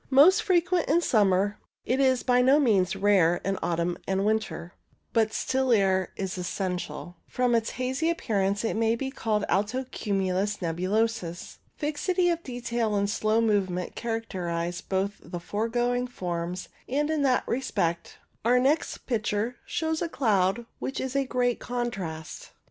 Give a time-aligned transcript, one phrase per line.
[0.09, 4.73] Most frequent in summer, it is by no means rare in autumn and winter,
[5.13, 7.17] but still air is essential.
[7.27, 11.59] From its hazy appearance it may be called alto cumulus nebulosus.
[11.77, 18.17] Fixity of detail and slow movement characterize both the foregoing forms, and in that respect
[18.43, 22.49] our next picture (Plate 72) shows a cloud which is a great contrast.